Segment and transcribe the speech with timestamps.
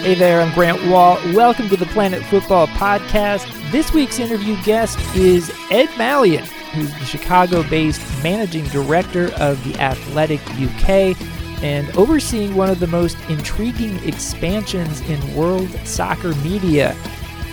[0.00, 1.16] Hey there, I'm Grant Wahl.
[1.34, 3.46] Welcome to the Planet Football Podcast.
[3.70, 9.78] This week's interview guest is Ed Malyon, who's the Chicago based managing director of The
[9.78, 11.14] Athletic UK
[11.62, 16.94] and overseeing one of the most intriguing expansions in world soccer media.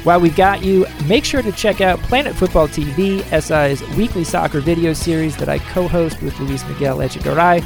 [0.05, 4.61] While we've got you, make sure to check out Planet Football TV, SI's weekly soccer
[4.61, 7.61] video series that I co host with Luis Miguel Echegaray.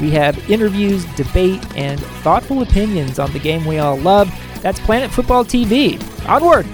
[0.00, 4.32] We have interviews, debate, and thoughtful opinions on the game we all love.
[4.60, 6.00] That's Planet Football TV.
[6.28, 6.66] Onward!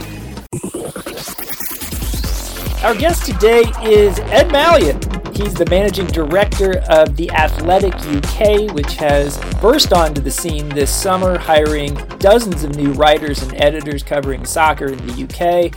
[2.84, 5.36] Our guest today is Ed Malyon.
[5.36, 10.92] He's the managing director of The Athletic UK, which has burst onto the scene this
[10.92, 15.75] summer, hiring dozens of new writers and editors covering soccer in the UK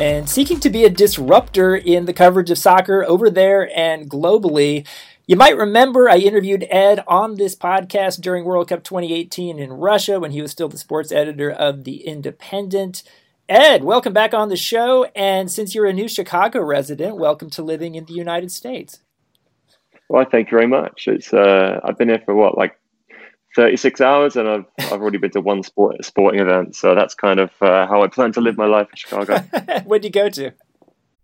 [0.00, 4.86] and seeking to be a disruptor in the coverage of soccer over there and globally.
[5.30, 10.18] You might remember I interviewed Ed on this podcast during World Cup 2018 in Russia
[10.18, 13.04] when he was still the sports editor of The Independent.
[13.48, 15.04] Ed, welcome back on the show.
[15.14, 19.02] And since you're a new Chicago resident, welcome to living in the United States.
[20.08, 21.06] Well, I thank you very much.
[21.06, 22.76] It's uh, I've been here for what, like
[23.54, 26.74] 36 hours, and I've I've already been to one sport sporting event.
[26.74, 29.38] So that's kind of uh, how I plan to live my life in Chicago.
[29.84, 30.50] Where'd you go to?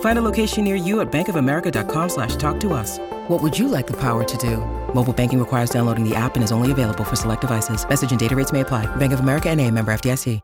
[0.00, 2.98] Find a location near you at bankofamerica.com slash talk to us.
[3.28, 4.56] What would you like the power to do?
[4.94, 7.86] Mobile banking requires downloading the app and is only available for select devices.
[7.86, 8.86] Message and data rates may apply.
[8.96, 10.40] Bank of America and a member FDIC.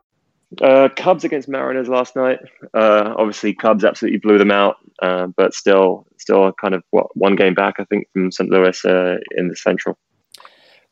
[0.61, 2.39] Uh, Cubs against Mariners last night.
[2.73, 7.35] Uh, obviously, Cubs absolutely blew them out, uh, but still, still kind of what one
[7.35, 8.49] game back, I think, from St.
[8.49, 9.97] Louis uh, in the Central.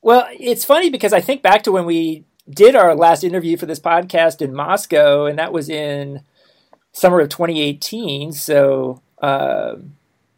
[0.01, 3.67] Well, it's funny because I think back to when we did our last interview for
[3.67, 6.23] this podcast in Moscow, and that was in
[6.93, 8.31] summer of 2018.
[8.33, 9.75] So, uh,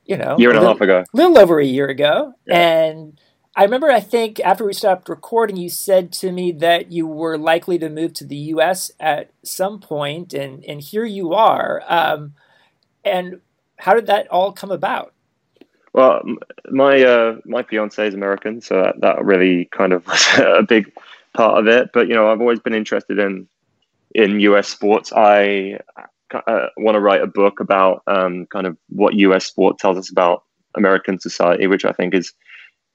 [0.05, 2.57] you know, year and a, little, half ago, a little over a year ago, yeah.
[2.57, 3.19] and
[3.55, 7.37] I remember, I think after we stopped recording, you said to me that you were
[7.37, 8.91] likely to move to the U.S.
[8.99, 11.83] at some point, and and here you are.
[11.87, 12.33] Um,
[13.05, 13.41] and
[13.77, 15.13] how did that all come about?
[15.93, 16.23] Well,
[16.71, 20.91] my uh, my fiance is American, so that, that really kind of was a big
[21.33, 21.91] part of it.
[21.93, 23.47] But you know, I've always been interested in
[24.15, 24.67] in U.S.
[24.67, 25.13] sports.
[25.15, 25.79] I
[26.33, 29.45] uh, want to write a book about um, kind of what U.S.
[29.45, 30.43] sport tells us about
[30.75, 32.33] American society, which I think is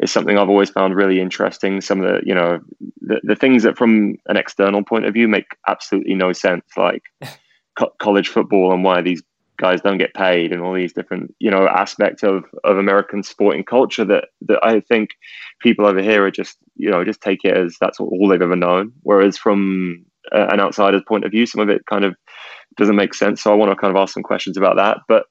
[0.00, 1.80] is something I've always found really interesting.
[1.80, 2.60] Some of the, you know,
[3.00, 7.02] the, the things that from an external point of view make absolutely no sense, like
[7.78, 9.22] co- college football and why these
[9.56, 13.64] guys don't get paid and all these different, you know, aspects of, of American sporting
[13.64, 15.10] culture that, that I think
[15.60, 18.54] people over here are just, you know, just take it as that's all they've ever
[18.54, 18.92] known.
[19.02, 22.14] Whereas from uh, an outsider's point of view, some of it kind of
[22.76, 23.42] doesn't make sense.
[23.42, 24.98] So I want to kind of ask some questions about that.
[25.08, 25.24] But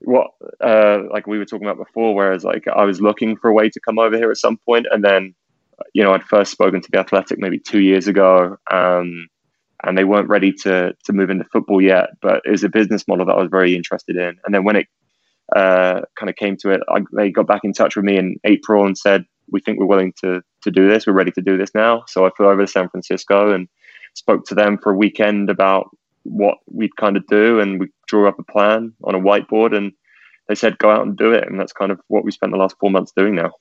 [0.00, 0.28] what
[0.60, 3.68] uh, like we were talking about before, whereas like I was looking for a way
[3.70, 5.34] to come over here at some point, and then
[5.94, 9.28] you know I'd first spoken to the Athletic maybe two years ago, um,
[9.84, 13.06] and they weren't ready to to move into football yet, but it was a business
[13.08, 14.36] model that I was very interested in.
[14.44, 14.86] And then when it
[15.54, 18.36] uh, kind of came to it, I, they got back in touch with me in
[18.44, 21.06] April and said, "We think we're willing to to do this.
[21.06, 23.68] We're ready to do this now." So I flew over to San Francisco and
[24.14, 25.88] spoke to them for a weekend about
[26.28, 29.92] what we'd kind of do, and we drew up a plan on a whiteboard, and
[30.48, 32.58] they said go out and do it, and that's kind of what we spent the
[32.58, 33.52] last four months doing now.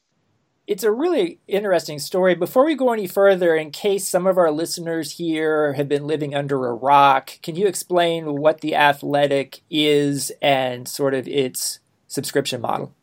[0.67, 2.33] It's a really interesting story.
[2.33, 6.33] Before we go any further, in case some of our listeners here have been living
[6.33, 12.61] under a rock, can you explain what the Athletic is and sort of its subscription
[12.61, 12.95] model?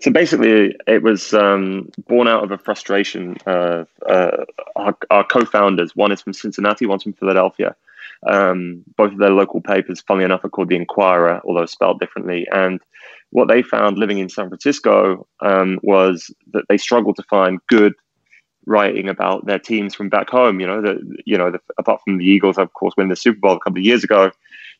[0.00, 4.44] So basically, it was um, born out of a frustration of uh,
[4.76, 5.96] our, our, co-founders.
[5.96, 7.74] One is from Cincinnati, one's from Philadelphia.
[8.28, 12.46] Um, both of their local papers, funnily enough, are called the Inquirer, although spelled differently.
[12.52, 12.80] And
[13.30, 17.94] what they found living in San Francisco um, was that they struggled to find good
[18.66, 20.60] writing about their teams from back home.
[20.60, 23.40] You know, the, you know, the, apart from the Eagles, of course, winning the Super
[23.40, 24.30] Bowl a couple of years ago,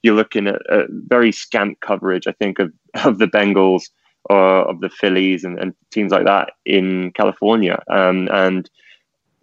[0.03, 2.27] you're looking at, very scant coverage.
[2.27, 2.73] I think of
[3.05, 3.85] of the Bengals
[4.27, 7.83] or of the Phillies and, and teams like that in California.
[7.91, 8.71] Um, and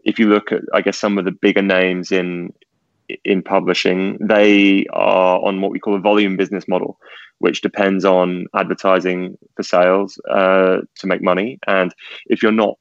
[0.06, 2.54] if you look at, I guess, some of the bigger names in
[3.24, 7.00] in publishing, they are on what we call a volume business model,
[7.40, 11.60] which depends on advertising for sales uh, to make money.
[11.68, 11.94] And
[12.28, 12.78] if you're not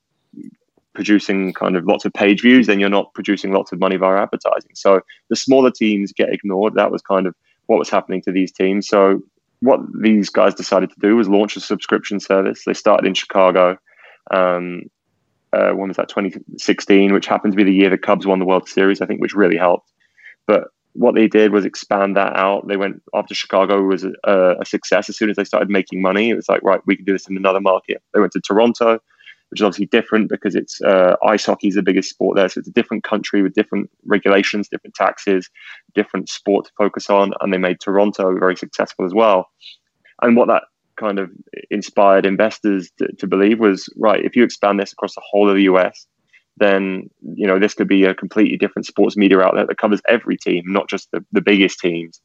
[0.94, 4.20] producing kind of lots of page views, then you're not producing lots of money via
[4.20, 4.72] advertising.
[4.74, 6.74] So the smaller teams get ignored.
[6.74, 7.34] That was kind of
[7.66, 8.88] what was happening to these teams.
[8.88, 9.22] So
[9.60, 12.64] what these guys decided to do was launch a subscription service.
[12.64, 13.78] They started in Chicago.
[14.30, 14.82] Um,
[15.52, 16.08] uh, when was that?
[16.08, 19.20] 2016, which happened to be the year the Cubs won the World Series, I think,
[19.20, 19.92] which really helped.
[20.48, 22.66] But what they did was expand that out.
[22.66, 25.08] They went after Chicago was a, a, success.
[25.08, 27.28] As soon as they started making money, it was like, right, we can do this
[27.28, 28.02] in another market.
[28.12, 28.94] They went to Toronto,
[29.50, 32.48] which is obviously different because it's uh, ice hockey is the biggest sport there.
[32.48, 35.48] So it's a different country with different regulations, different taxes,
[35.94, 37.32] different sport to focus on.
[37.40, 39.50] And they made Toronto very successful as well.
[40.22, 40.64] And what that
[40.96, 41.30] kind of
[41.70, 45.54] inspired investors to, to believe was right, if you expand this across the whole of
[45.54, 46.06] the US,
[46.58, 50.36] then you know this could be a completely different sports media outlet that covers every
[50.36, 52.20] team, not just the, the biggest teams.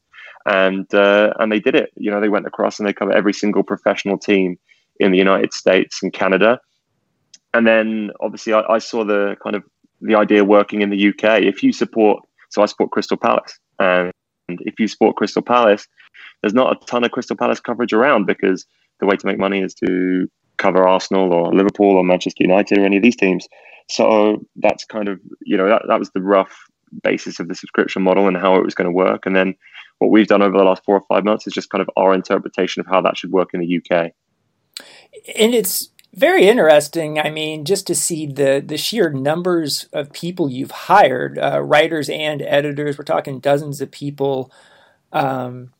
[0.46, 1.90] And uh, and they did it.
[1.96, 4.58] You know, they went across and they cover every single professional team
[5.00, 6.60] in the United States and Canada.
[7.52, 9.64] And then obviously I, I saw the kind of
[10.00, 11.42] the idea working in the UK.
[11.42, 14.12] If you support, so I support Crystal Palace, and
[14.48, 15.88] if you support Crystal Palace,
[16.42, 18.66] there's not a ton of Crystal Palace coverage around because
[19.00, 22.84] the way to make money is to cover Arsenal or Liverpool or Manchester United or
[22.84, 23.48] any of these teams.
[23.88, 26.56] So that's kind of, you know, that, that was the rough
[27.02, 29.26] basis of the subscription model and how it was going to work.
[29.26, 29.54] And then
[29.98, 32.14] what we've done over the last four or five months is just kind of our
[32.14, 34.12] interpretation of how that should work in the UK.
[35.36, 37.18] And it's very interesting.
[37.18, 42.08] I mean, just to see the the sheer numbers of people you've hired, uh, writers
[42.08, 42.96] and editors.
[42.96, 44.52] We're talking dozens of people
[45.12, 45.72] um,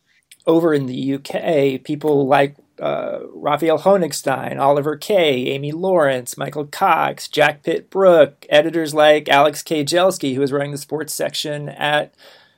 [0.45, 1.83] over in the UK.
[1.83, 9.29] People like uh, Raphael Honigstein, Oliver Kay, Amy Lawrence, Michael Cox, Jack Pitt-Brooke, editors like
[9.29, 12.13] Alex Kay-Jelski, who was running the sports section at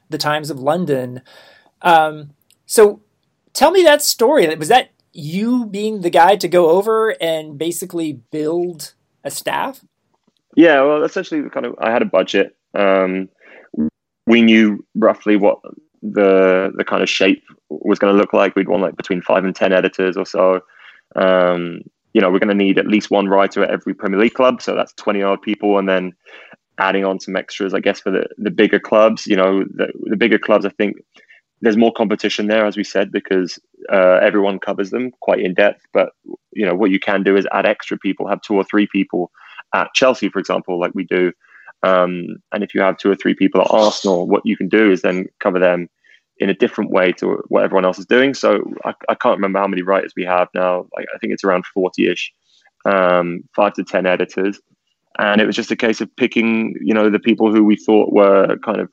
[0.10, 1.22] the Times of London.
[1.82, 2.32] Um,
[2.66, 3.02] so
[3.54, 4.54] tell me that story.
[4.56, 8.94] Was that you being the guy to go over and basically build
[9.24, 9.84] a staff?
[10.56, 12.56] Yeah, well, essentially, kind of, I had a budget.
[12.74, 13.30] Um,
[14.26, 15.60] we knew roughly what
[16.02, 18.56] the the kind of shape was going to look like.
[18.56, 20.62] We'd want like between five and ten editors or so.
[21.16, 21.82] Um,
[22.14, 24.62] you know, we're going to need at least one writer at every Premier League club,
[24.62, 26.14] so that's twenty odd people, and then
[26.80, 29.28] adding on some extras, I guess, for the the bigger clubs.
[29.28, 30.98] You know, the, the bigger clubs, I think
[31.62, 33.60] there's more competition there, as we said, because
[33.92, 35.86] uh, everyone covers them quite in depth.
[35.94, 36.10] But
[36.54, 39.32] you know, what you can do is add extra people, have two or three people
[39.74, 41.32] at Chelsea, for example, like we do.
[41.84, 44.92] Um, and if you have two or three people at Arsenal, what you can do
[44.92, 45.90] is then cover them
[46.40, 48.34] in a different way to what everyone else is doing.
[48.34, 50.88] So I, I can't remember how many writers we have now.
[50.96, 52.32] Like, I think it's around 40 ish,
[52.86, 54.60] um, five to 10 editors.
[55.20, 58.14] And it was just a case of picking, you know, the people who we thought
[58.14, 58.90] were kind of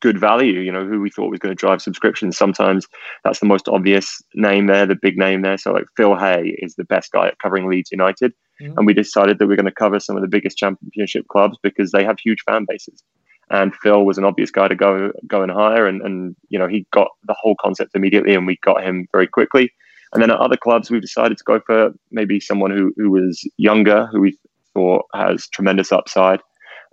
[0.00, 2.36] good value, you know, who we thought was going to drive subscriptions.
[2.36, 2.86] Sometimes
[3.24, 5.58] that's the most obvious name there, the big name there.
[5.58, 8.32] So like Phil Hay is the best guy at covering Leeds United.
[8.60, 8.78] Mm-hmm.
[8.78, 11.92] And we decided that we're going to cover some of the biggest championship clubs because
[11.92, 13.02] they have huge fan bases
[13.50, 16.68] and Phil was an obvious guy to go go and hire, and and you know
[16.68, 19.72] he got the whole concept immediately, and we got him very quickly.
[20.12, 23.42] And then at other clubs, we've decided to go for maybe someone who who was
[23.56, 24.38] younger, who we
[24.72, 26.40] thought has tremendous upside,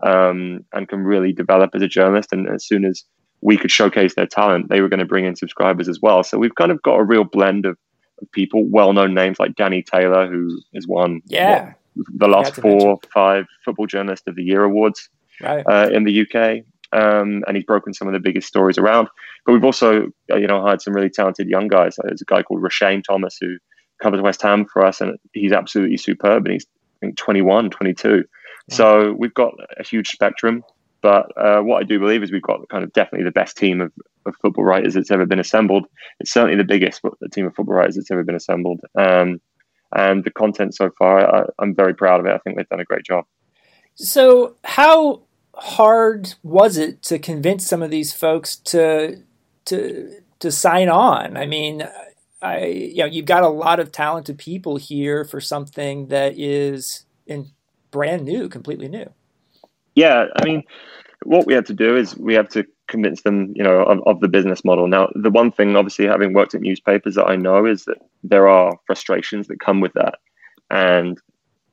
[0.03, 2.29] um, and can really develop as a journalist.
[2.31, 3.03] And as soon as
[3.41, 6.23] we could showcase their talent, they were going to bring in subscribers as well.
[6.23, 7.77] So we've kind of got a real blend of,
[8.21, 11.73] of people, well-known names like Danny Taylor, who has won yeah.
[11.95, 15.09] What, the last four, five Football Journalist of the Year awards
[15.41, 15.65] right.
[15.65, 16.63] uh, in the UK.
[16.93, 19.09] Um, and he's broken some of the biggest stories around.
[19.45, 21.97] But we've also, uh, you know, hired some really talented young guys.
[22.01, 23.57] There's a guy called Roshane Thomas who
[24.01, 26.45] covers West Ham for us, and he's absolutely superb.
[26.45, 26.65] And he's
[26.97, 28.23] I think 21, 22.
[28.69, 30.63] So we've got a huge spectrum.
[31.01, 33.81] But uh, what I do believe is we've got kind of definitely the best team
[33.81, 33.93] of,
[34.27, 35.87] of football writers that's ever been assembled.
[36.19, 38.81] It's certainly the biggest team of football writers that's ever been assembled.
[38.97, 39.41] Um,
[39.95, 42.33] and the content so far, I, I'm very proud of it.
[42.33, 43.25] I think they've done a great job.
[43.95, 45.23] So, how
[45.55, 49.23] hard was it to convince some of these folks to
[49.65, 51.37] to to sign on?
[51.37, 51.87] I mean,
[52.41, 57.05] I you know you've got a lot of talented people here for something that is
[57.25, 57.51] in
[57.89, 59.11] brand new, completely new.
[59.95, 60.63] Yeah, I mean,
[61.27, 64.21] what we have to do is we have to convince them, you know, of, of,
[64.21, 64.87] the business model.
[64.87, 68.47] Now, the one thing, obviously, having worked at newspapers, that I know is that there
[68.47, 70.19] are frustrations that come with that,
[70.69, 71.19] and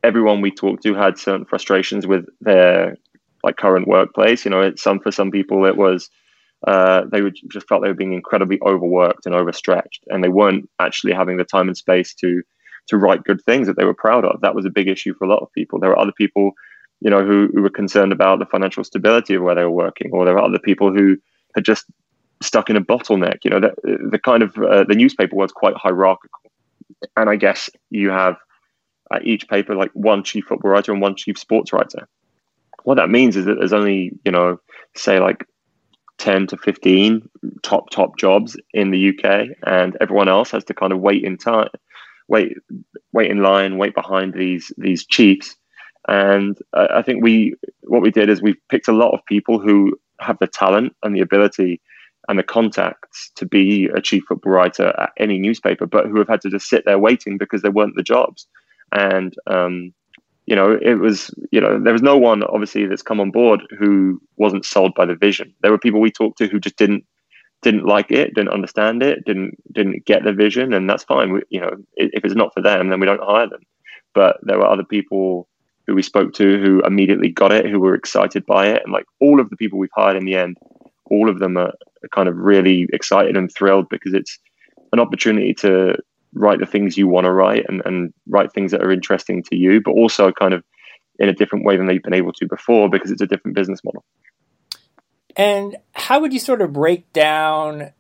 [0.02, 2.96] everyone we talked to had certain frustrations with their
[3.44, 4.44] like current workplace.
[4.44, 6.11] You know, it, some for some people it was
[6.66, 10.68] uh, they would just felt they were being incredibly overworked and overstretched, and they weren't
[10.80, 12.42] actually having the time and space to
[12.88, 14.40] to write good things that they were proud of.
[14.40, 15.78] That was a big issue for a lot of people.
[15.78, 16.52] There were other people,
[17.00, 20.10] you know, who, who were concerned about the financial stability of where they were working,
[20.12, 21.16] or there were other people who
[21.54, 21.84] had just
[22.42, 23.38] stuck in a bottleneck.
[23.44, 26.40] You know, the, the kind of uh, the newspaper was quite hierarchical,
[27.16, 28.36] and I guess you have
[29.12, 32.08] at each paper like one chief football writer and one chief sports writer.
[32.84, 34.60] What that means is that there's only you know
[34.94, 35.46] say like
[36.18, 37.28] 10 to 15
[37.62, 41.36] top top jobs in the UK and everyone else has to kind of wait in
[41.36, 41.68] time
[42.28, 42.56] wait
[43.12, 45.56] wait in line wait behind these these chiefs
[46.08, 49.99] and I think we what we did is we picked a lot of people who
[50.20, 51.80] have the talent and the ability
[52.28, 56.28] and the contacts to be a chief football writer at any newspaper, but who have
[56.28, 58.46] had to just sit there waiting because there weren't the jobs.
[58.92, 59.92] And um,
[60.46, 63.62] you know, it was you know there was no one obviously that's come on board
[63.78, 65.54] who wasn't sold by the vision.
[65.62, 67.04] There were people we talked to who just didn't
[67.62, 71.32] didn't like it, didn't understand it, didn't didn't get the vision, and that's fine.
[71.32, 73.62] We, you know, if it's not for them, then we don't hire them.
[74.14, 75.49] But there were other people
[75.86, 79.04] who we spoke to who immediately got it, who were excited by it, and like
[79.20, 80.56] all of the people we've hired in the end,
[81.06, 81.72] all of them are
[82.12, 84.38] kind of really excited and thrilled because it's
[84.92, 85.96] an opportunity to
[86.34, 89.56] write the things you want to write and, and write things that are interesting to
[89.56, 90.64] you, but also kind of
[91.18, 93.80] in a different way than they've been able to before because it's a different business
[93.84, 94.04] model.
[95.36, 97.92] And how would you sort of break down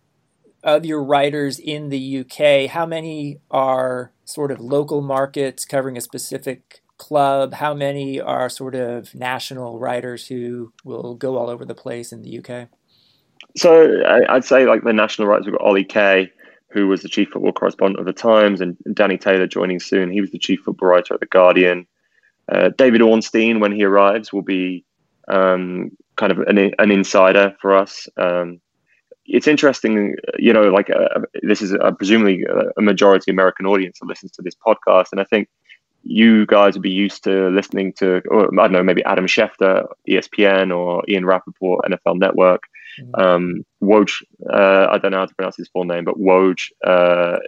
[0.62, 2.70] of your writers in the UK?
[2.70, 7.54] How many are sort of local markets covering a specific club?
[7.54, 12.22] How many are sort of national writers who will go all over the place in
[12.22, 12.68] the UK?
[13.56, 16.30] So I'd say like the national writers, we've got Ollie Kay,
[16.70, 20.10] who was the chief football correspondent of the Times, and Danny Taylor joining soon.
[20.10, 21.86] He was the chief football writer at the Guardian.
[22.50, 24.84] Uh, David Ornstein, when he arrives, will be
[25.28, 28.08] um, kind of an, an, insider for us.
[28.16, 28.60] Um,
[29.24, 32.44] it's interesting, you know, like uh, this is uh, presumably
[32.76, 35.48] a majority American audience that listens to this podcast, and I think
[36.04, 39.86] you guys would be used to listening to, or I don't know, maybe Adam Schefter,
[40.08, 42.62] ESPN, or Ian Rapoport, NFL Network.
[43.00, 43.20] Mm-hmm.
[43.20, 47.38] Um, Woj, uh, I don't know how to pronounce his full name, but Woj uh,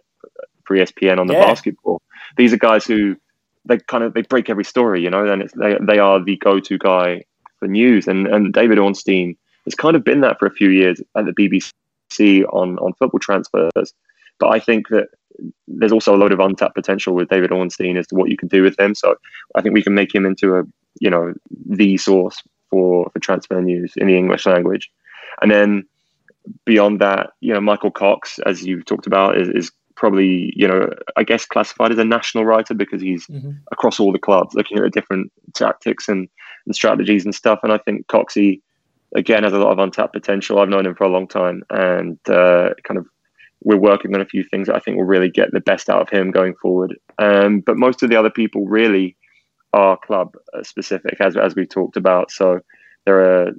[0.65, 1.45] for ESPN on the yeah.
[1.45, 2.03] basketball.
[2.37, 3.17] These are guys who
[3.65, 6.37] they kind of they break every story, you know, and it's, they they are the
[6.37, 7.25] go-to guy
[7.59, 8.09] for news.
[8.09, 11.33] And and David Ornstein has kind of been that for a few years at the
[11.33, 13.95] BBC on on football transfers.
[14.39, 15.09] But I think that
[15.69, 18.49] there's also a lot of untapped potential with David Ornstein as to what you can
[18.49, 18.95] do with him.
[18.95, 19.17] So
[19.55, 20.63] I think we can make him into a
[21.01, 21.35] you know
[21.67, 24.91] the source for for transfer news in the English language.
[25.43, 25.85] And then
[26.65, 30.91] beyond that, you know, Michael Cox, as you talked about, is, is probably you know
[31.17, 33.53] I guess classified as a national writer because he's mm-hmm.
[33.73, 36.29] across all the clubs looking at the different tactics and,
[36.67, 37.61] and strategies and stuff.
[37.63, 38.61] And I think Coxie
[39.15, 40.59] again has a lot of untapped potential.
[40.59, 43.07] I've known him for a long time, and uh, kind of
[43.65, 46.03] we're working on a few things that I think will really get the best out
[46.03, 46.97] of him going forward.
[47.19, 49.17] Um, but most of the other people really
[49.73, 52.31] are club specific, as as we talked about.
[52.31, 52.61] So
[53.05, 53.53] there are,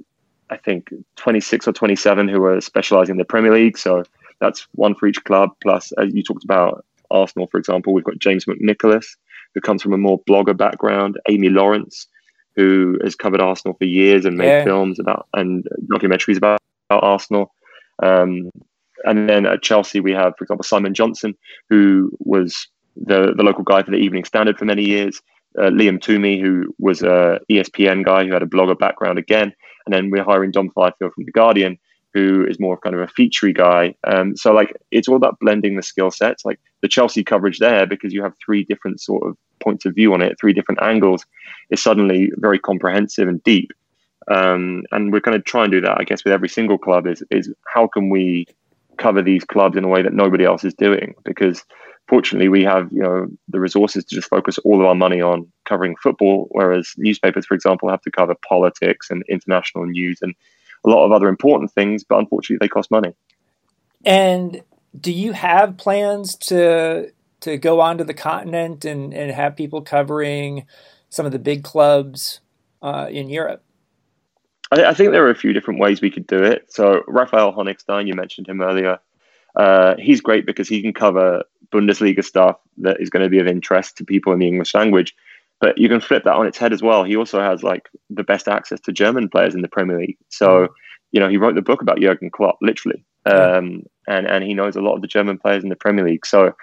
[0.50, 3.78] I think, 26 or 27 who are specialising in the Premier League.
[3.78, 4.04] So
[4.40, 5.50] that's one for each club.
[5.62, 9.16] Plus, as you talked about Arsenal, for example, we've got James McNicholas,
[9.54, 11.18] who comes from a more blogger background.
[11.28, 12.06] Amy Lawrence,
[12.56, 14.64] who has covered Arsenal for years and made yeah.
[14.64, 17.54] films about and documentaries about, about Arsenal.
[18.02, 18.50] Um,
[19.04, 21.36] and then at Chelsea, we have, for example, Simon Johnson,
[21.68, 25.20] who was the, the local guy for the Evening Standard for many years.
[25.58, 29.52] Uh, Liam Twomey, who was a ESPN guy who had a blogger background again.
[29.86, 31.78] And then we're hiring Dom Fifield from The Guardian,
[32.12, 33.94] who is more of kind of a featurey guy.
[34.06, 36.44] Um, so like it's all about blending the skill sets.
[36.44, 40.12] Like the Chelsea coverage there, because you have three different sort of points of view
[40.14, 41.24] on it, three different angles,
[41.70, 43.72] is suddenly very comprehensive and deep.
[44.30, 47.06] Um, and we're going to try and do that, I guess, with every single club.
[47.06, 48.46] Is is how can we
[48.98, 51.14] cover these clubs in a way that nobody else is doing?
[51.24, 51.64] Because
[52.08, 55.50] fortunately, we have you know the resources to just focus all of our money on
[55.64, 60.34] covering football, whereas newspapers, for example, have to cover politics and international news and
[60.84, 63.14] a lot of other important things, but unfortunately, they cost money.
[64.04, 64.62] And
[64.98, 70.66] do you have plans to to go onto the continent and, and have people covering
[71.08, 72.40] some of the big clubs
[72.82, 73.62] uh, in Europe?
[74.70, 76.72] I, I, think there are a few different ways we could do it.
[76.72, 78.98] So Raphael Honigstein, you mentioned him earlier.
[79.56, 83.46] Uh, he's great because he can cover Bundesliga stuff that is going to be of
[83.46, 85.14] interest to people in the English language.
[85.60, 87.02] But you can flip that on its head as well.
[87.02, 90.18] He also has like the best access to German players in the Premier League.
[90.28, 90.68] So, mm.
[91.10, 94.76] you know, he wrote the book about Jurgen Klopp, literally, um, and and he knows
[94.76, 96.24] a lot of the German players in the Premier League.
[96.24, 96.54] So,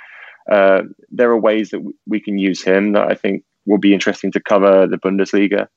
[0.49, 4.31] uh, there are ways that we can use him that I think will be interesting
[4.31, 5.67] to cover the Bundesliga.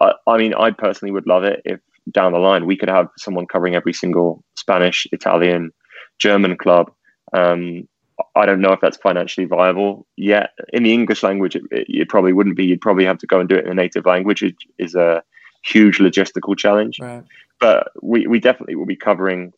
[0.00, 3.08] I, I mean, I personally would love it if down the line we could have
[3.16, 5.72] someone covering every single Spanish, Italian,
[6.18, 6.92] German club.
[7.32, 7.88] Um,
[8.36, 10.50] I don't know if that's financially viable yet.
[10.72, 12.64] In the English language, it, it, probably wouldn't be.
[12.64, 14.42] You'd probably have to go and do it in the native language.
[14.42, 15.22] It is a
[15.64, 16.98] huge logistical challenge.
[17.00, 17.24] Right.
[17.58, 19.52] But we, we definitely will be covering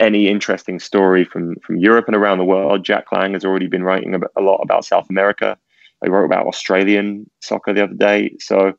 [0.00, 2.84] any interesting story from, from Europe and around the world.
[2.84, 5.56] Jack Lang has already been writing a lot about South America.
[6.02, 8.36] I wrote about Australian soccer the other day.
[8.38, 8.74] So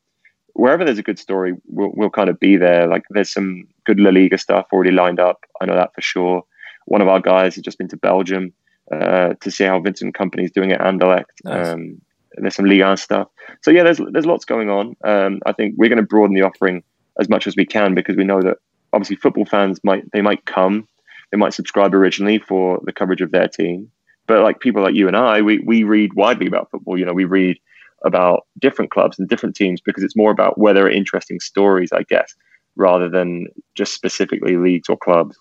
[0.59, 2.85] wherever there's a good story, we'll, we'll kind of be there.
[2.87, 5.45] Like there's some good La Liga stuff already lined up.
[5.61, 6.43] I know that for sure.
[6.85, 8.51] One of our guys has just been to Belgium
[8.91, 11.25] uh, to see how Vincent Kompany is doing at Anderlecht.
[11.43, 11.67] Nice.
[11.67, 12.01] Um,
[12.37, 13.27] there's some Liga stuff.
[13.61, 14.95] So yeah, there's there's lots going on.
[15.03, 16.83] Um, I think we're going to broaden the offering
[17.19, 18.57] as much as we can because we know that
[18.93, 20.87] obviously football fans might they might come,
[21.31, 23.91] they might subscribe originally for the coverage of their team,
[24.27, 26.97] but like people like you and I, we we read widely about football.
[26.97, 27.57] You know, we read
[28.05, 31.91] about different clubs and different teams because it's more about where there are interesting stories,
[31.91, 32.35] I guess,
[32.75, 35.37] rather than just specifically leagues or clubs.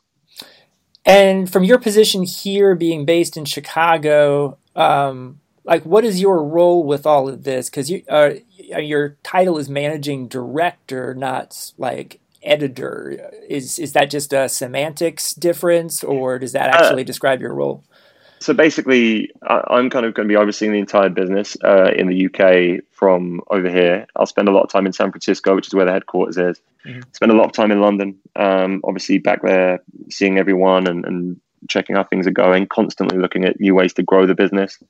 [1.05, 6.85] And from your position here, being based in Chicago, um, like what is your role
[6.85, 7.71] with all of this?
[7.71, 13.31] Because you, uh, your title is managing director, not like editor.
[13.49, 17.55] Is is that just a semantics difference, or does that uh, actually uh, describe your
[17.55, 17.85] role?
[18.41, 22.27] So basically, I'm kind of going to be overseeing the entire business uh, in the
[22.27, 24.07] UK from over here.
[24.17, 26.61] I'll spend a lot of time in San Francisco, which is where the headquarters is.
[26.87, 27.01] Mm-hmm.
[27.13, 31.41] Spend a lot of time in London, um, obviously back there, seeing everyone and, and,
[31.69, 32.69] checking how things are going.
[32.69, 34.81] Constantly looking at new ways to grow the business.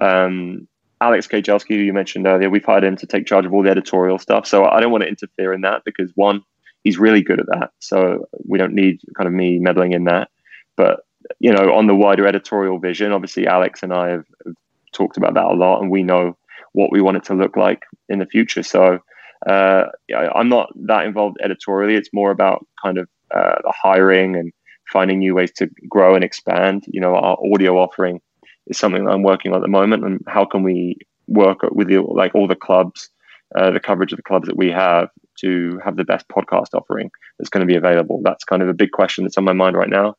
[0.00, 0.68] Um,
[1.00, 3.70] Alex Kay-Jelski, who you mentioned earlier, we've hired him to take charge of all the
[3.70, 4.46] editorial stuff.
[4.46, 6.42] So I don't want to interfere in that because one,
[6.82, 7.70] he's really good at that.
[7.78, 10.28] So we don't need kind of me meddling in that.
[10.76, 11.00] But
[11.38, 14.54] you know, on the wider editorial vision, obviously Alex and I have, have,
[14.92, 16.36] talked about that a lot, and we know
[16.72, 18.62] what we want it to look like in the future.
[18.62, 19.00] So
[19.46, 21.96] uh, I'm not that involved editorially.
[21.96, 24.52] It's more about kind of uh, hiring and
[24.92, 26.84] finding new ways to grow and expand.
[26.86, 28.20] You know, our audio offering
[28.68, 31.88] is something that I'm working on at the moment, and how can we work with
[31.88, 33.10] the, like all the clubs,
[33.56, 35.08] uh, the coverage of the clubs that we have
[35.40, 38.20] to have the best podcast offering that's going to be available.
[38.22, 40.16] That's kind of a big question that's on my mind right now.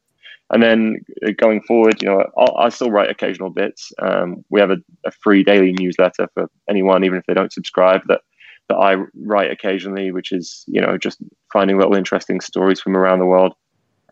[0.51, 2.23] And then uh, going forward, you know,
[2.57, 3.91] i still write occasional bits.
[4.01, 8.01] Um, we have a, a, free daily newsletter for anyone, even if they don't subscribe,
[8.07, 8.21] that
[8.69, 11.19] that I write occasionally, which is you know just
[11.51, 13.53] finding little interesting stories from around the world.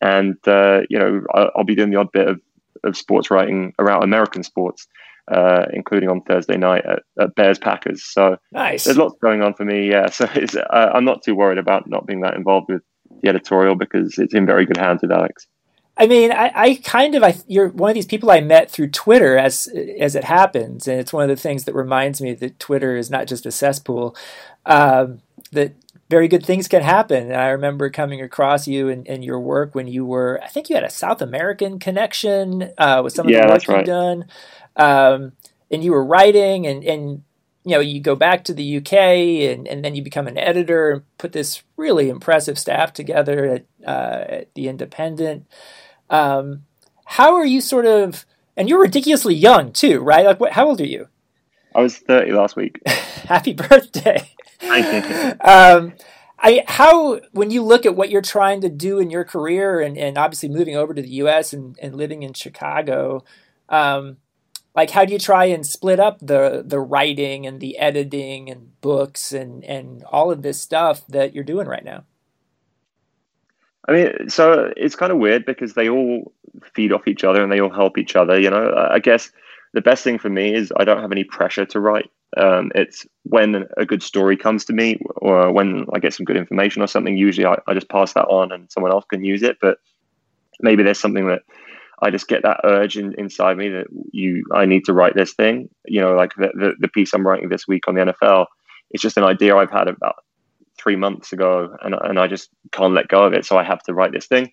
[0.02, 2.42] And uh, you know, I'll, I'll, be doing the odd bit of,
[2.84, 4.88] of sports writing around American sports,
[5.32, 8.04] uh, including on Thursday night at, at, Bears Packers.
[8.04, 8.84] So nice.
[8.84, 9.90] there's lots going on for me.
[9.90, 12.82] Yeah, so uh, I'm not too worried about not being that involved with
[13.22, 15.48] the editorial because it's in very good hands with Alex.
[15.96, 18.90] I mean, I, I kind of I, you're one of these people I met through
[18.90, 19.68] Twitter as
[20.00, 23.12] as it happens, and it's one of the things that reminds me that Twitter is
[23.12, 24.16] not just a cesspool.
[24.66, 25.76] Um, that
[26.10, 27.32] very good things can happen.
[27.32, 30.70] And I remember coming across you and, and, your work when you were, I think
[30.70, 33.86] you had a South American connection uh, with some of yeah, the work you've right.
[33.86, 34.26] done,
[34.76, 35.32] um,
[35.72, 37.24] and you were writing and and
[37.64, 40.92] you know you go back to the UK and, and then you become an editor
[40.92, 45.48] and put this really impressive staff together at, uh, at the Independent.
[46.10, 46.64] Um,
[47.06, 48.26] how are you sort of,
[48.58, 50.26] and you're ridiculously young too, right?
[50.26, 51.08] Like, what, how old are you?
[51.76, 52.80] I was 30 last week.
[52.88, 54.30] Happy birthday.
[54.60, 55.36] Thank you.
[55.44, 55.94] Um,
[56.40, 59.98] I, how, when you look at what you're trying to do in your career and,
[59.98, 63.24] and obviously moving over to the US and, and living in Chicago,
[63.70, 64.18] um,
[64.76, 68.80] like how do you try and split up the the writing and the editing and
[68.82, 72.04] books and and all of this stuff that you're doing right now
[73.88, 76.32] I mean, so it's kind of weird because they all
[76.74, 78.40] feed off each other and they all help each other.
[78.40, 79.32] You know, I guess
[79.74, 82.10] the best thing for me is I don't have any pressure to write.
[82.38, 86.38] Um, it's when a good story comes to me or when I get some good
[86.38, 89.44] information or something, usually I, I just pass that on and someone else can use
[89.44, 89.58] it.
[89.62, 89.80] But
[90.62, 91.42] maybe there's something that
[92.04, 95.34] I just get that urge in, inside me that you I need to write this
[95.34, 95.70] thing.
[95.86, 98.48] You know, like the, the, the piece I'm writing this week on the NFL.
[98.92, 100.18] It's just an idea I've had about
[100.78, 103.46] three months ago, and and I just can't let go of it.
[103.46, 104.52] So I have to write this thing.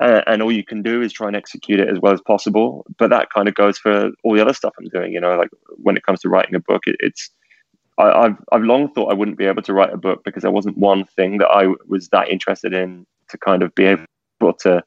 [0.00, 2.86] Uh, and all you can do is try and execute it as well as possible.
[2.98, 5.12] But that kind of goes for all the other stuff I'm doing.
[5.12, 5.50] You know, like
[5.82, 7.30] when it comes to writing a book, it, it's
[7.98, 10.52] I, have I've long thought I wouldn't be able to write a book because there
[10.52, 14.82] wasn't one thing that I was that interested in to kind of be able to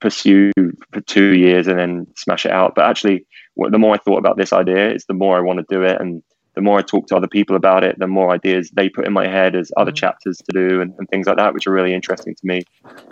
[0.00, 0.52] pursue
[0.92, 2.74] for two years and then smash it out.
[2.74, 5.74] But actually, the more I thought about this idea, it's the more I want to
[5.74, 6.22] do it, and
[6.54, 9.12] the more I talk to other people about it, the more ideas they put in
[9.12, 9.96] my head as other mm-hmm.
[9.96, 12.62] chapters to do and, and things like that, which are really interesting to me.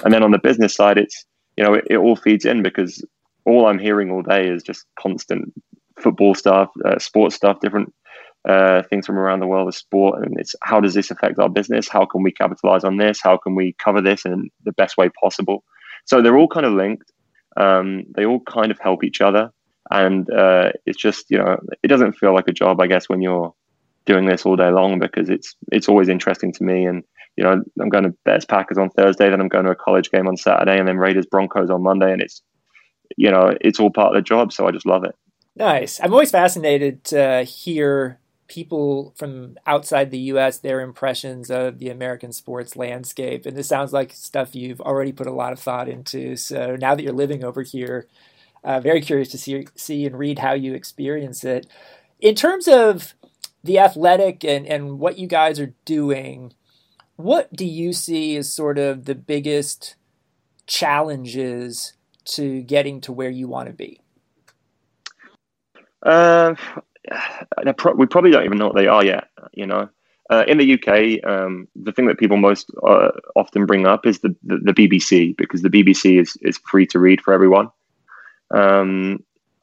[0.05, 1.25] And then on the business side, it's
[1.57, 3.05] you know it, it all feeds in because
[3.45, 5.53] all I'm hearing all day is just constant
[6.01, 7.95] football stuff, uh, sports stuff, different
[8.49, 10.25] uh, things from around the world of sport.
[10.25, 11.89] And it's how does this affect our business?
[11.89, 13.21] How can we capitalize on this?
[13.23, 15.65] How can we cover this in the best way possible?
[16.07, 17.13] So they're all kind of linked.
[17.57, 19.51] Um, they all kind of help each other.
[19.91, 23.21] And uh, it's just, you know, it doesn't feel like a job, I guess, when
[23.21, 23.55] you're
[24.05, 26.87] doing this all day long because it's it's always interesting to me.
[26.87, 27.05] And,
[27.37, 30.11] you know, I'm going to Bears Packers on Thursday, then I'm going to a college
[30.11, 32.13] game on Saturday, and then Raiders Broncos on Monday.
[32.13, 32.43] And it's,
[33.17, 34.53] you know, it's all part of the job.
[34.53, 35.15] So I just love it.
[35.55, 36.01] Nice.
[36.03, 42.33] I'm always fascinated to hear people from outside the US their impressions of the American
[42.33, 43.47] sports landscape.
[43.47, 46.37] And this sounds like stuff you've already put a lot of thought into.
[46.37, 48.07] So now that you're living over here,
[48.65, 51.67] uh, very curious to see see and read how you experience it.
[52.21, 53.15] In terms of
[53.63, 56.53] the athletic and, and what you guys are doing,
[57.17, 59.97] what do you see as sort of the biggest
[60.67, 64.01] challenges to getting to where you want to be?
[66.03, 66.55] Uh,
[67.79, 69.29] pro- we probably don't even know what they are yet.
[69.53, 69.89] You know,
[70.31, 74.21] uh, in the UK, um, the thing that people most uh, often bring up is
[74.21, 77.69] the, the, the BBC because the BBC is is free to read for everyone.
[78.55, 79.21] Um,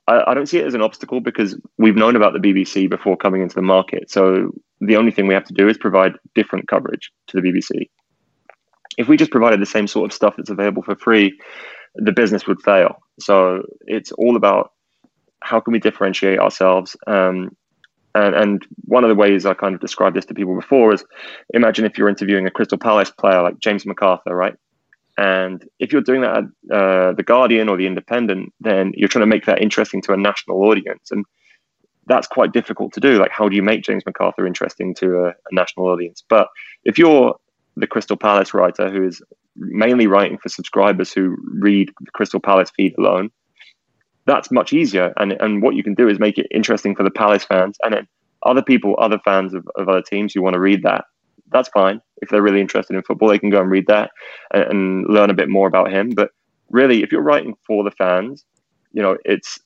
[0.08, 3.16] I, I, don't see it as an obstacle because we've known about the BBC before
[3.16, 4.12] coming into the market.
[4.12, 4.52] So
[4.82, 7.90] the only thing we have to do is provide different coverage to the BBC.
[8.98, 11.40] If we just provided the same sort of stuff that's available for free,
[11.96, 12.98] the business would fail.
[13.20, 14.72] So it's all about
[15.44, 16.96] how can we differentiate ourselves?
[17.08, 17.56] Um,
[18.16, 21.04] and, and, one of the ways I kind of described this to people before is
[21.54, 24.56] imagine if you're interviewing a Crystal Palace player like James McArthur, right?
[25.18, 26.44] And if you're doing that at
[26.76, 30.18] uh, The Guardian or The Independent, then you're trying to make that interesting to a
[30.18, 31.12] national audience.
[31.12, 31.26] And
[32.06, 33.20] that's quite difficult to do.
[33.20, 36.24] Like, how do you make James McArthur interesting to a, a national audience?
[36.28, 36.48] But
[36.84, 37.36] if you're
[37.78, 39.22] the Crystal Palace writer who is
[39.56, 43.32] mainly writing for subscribers who read the Crystal Palace feed alone,
[44.26, 45.14] that's much easier.
[45.18, 47.94] And and what you can do is make it interesting for the Palace fans, and
[47.94, 48.08] then
[48.46, 51.06] other people, other fans of, of other teams who want to read that.
[51.52, 52.02] That's fine.
[52.22, 54.12] If they're really interested in football, they can go and read that
[54.54, 56.12] and, and learn a bit more about him.
[56.16, 56.32] But
[56.70, 58.44] really, if you're writing for the fans,
[58.92, 59.60] you know, it's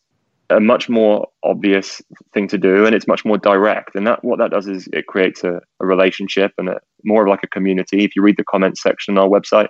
[0.49, 2.01] a much more obvious
[2.33, 5.05] thing to do and it's much more direct and that what that does is it
[5.07, 8.45] creates a, a relationship and a, more of like a community if you read the
[8.45, 9.67] comments section on our website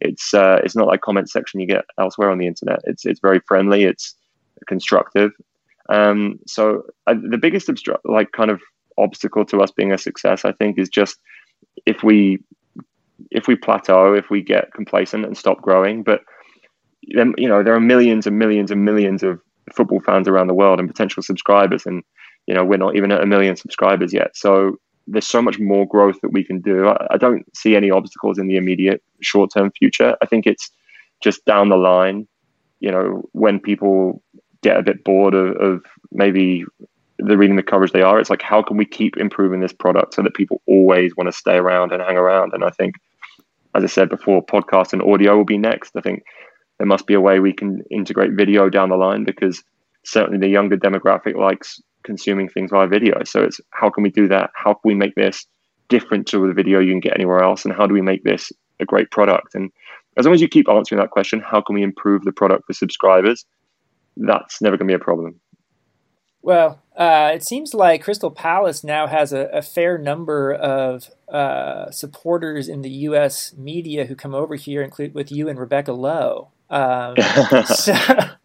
[0.00, 3.20] it's uh, it's not like comment section you get elsewhere on the internet it's it's
[3.20, 4.15] very friendly it's
[4.66, 5.32] constructive.
[5.88, 8.60] Um, so uh, the biggest obstru- like kind of
[8.98, 11.18] obstacle to us being a success, I think, is just
[11.84, 12.38] if we
[13.30, 16.02] if we plateau, if we get complacent and stop growing.
[16.02, 16.20] But
[17.14, 19.40] then you know there are millions and millions and millions of
[19.74, 22.02] football fans around the world and potential subscribers, and
[22.46, 24.36] you know we're not even at a million subscribers yet.
[24.36, 26.88] So there's so much more growth that we can do.
[26.88, 30.16] I, I don't see any obstacles in the immediate short term future.
[30.20, 30.70] I think it's
[31.22, 32.26] just down the line.
[32.80, 34.22] You know, when people
[34.66, 36.64] get a bit bored of, of maybe
[37.18, 38.18] the reading the coverage they are.
[38.18, 41.32] It's like how can we keep improving this product so that people always want to
[41.36, 42.52] stay around and hang around?
[42.52, 42.96] And I think,
[43.74, 45.92] as I said before, podcast and audio will be next.
[45.96, 46.24] I think
[46.78, 49.62] there must be a way we can integrate video down the line because
[50.04, 53.22] certainly the younger demographic likes consuming things via video.
[53.24, 54.50] So it's how can we do that?
[54.54, 55.46] How can we make this
[55.88, 57.64] different to the video you can get anywhere else?
[57.64, 59.54] And how do we make this a great product?
[59.54, 59.70] And
[60.16, 62.72] as long as you keep answering that question, how can we improve the product for
[62.72, 63.46] subscribers?
[64.16, 65.40] That's never going to be a problem.
[66.42, 71.90] Well, uh, it seems like Crystal Palace now has a, a fair number of uh,
[71.90, 73.52] supporters in the U.S.
[73.56, 76.52] media who come over here, include with you and Rebecca Lowe.
[76.70, 77.16] Um,
[77.74, 77.94] so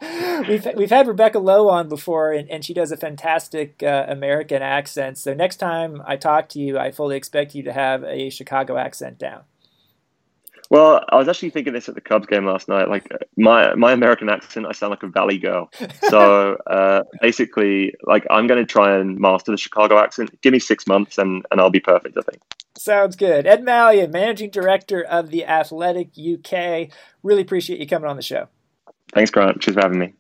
[0.48, 4.64] we've we've had Rebecca Lowe on before, and, and she does a fantastic uh, American
[4.64, 5.20] accent.
[5.20, 8.78] So next time I talk to you, I fully expect you to have a Chicago
[8.78, 9.44] accent down.
[10.72, 12.88] Well, I was actually thinking this at the Cubs game last night.
[12.88, 13.06] Like
[13.36, 15.70] my my American accent, I sound like a Valley girl.
[16.04, 20.42] So uh, basically, like I'm going to try and master the Chicago accent.
[20.42, 22.18] Give me six months, and and I'll be perfect.
[22.18, 22.42] I think.
[22.78, 23.46] Sounds good.
[23.46, 26.88] Ed Malyon, managing director of the Athletic UK.
[27.22, 28.48] Really appreciate you coming on the show.
[29.14, 29.60] Thanks, Grant.
[29.60, 30.14] Cheers for having me.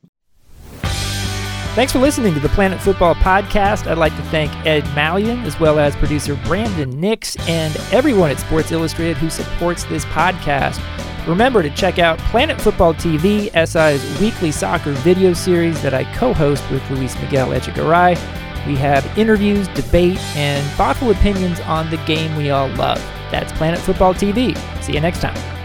[1.73, 3.89] Thanks for listening to the Planet Football Podcast.
[3.89, 8.41] I'd like to thank Ed Malyon, as well as producer Brandon Nix, and everyone at
[8.41, 10.81] Sports Illustrated who supports this podcast.
[11.25, 16.33] Remember to check out Planet Football TV, SI's weekly soccer video series that I co
[16.33, 18.17] host with Luis Miguel Echegaray.
[18.67, 22.99] We have interviews, debate, and thoughtful opinions on the game we all love.
[23.31, 24.57] That's Planet Football TV.
[24.83, 25.60] See you next time.